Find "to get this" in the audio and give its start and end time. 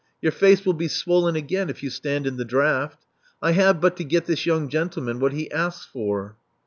3.97-4.47